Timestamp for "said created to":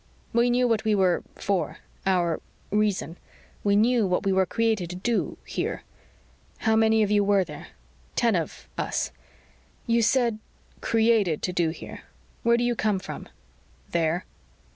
10.01-11.53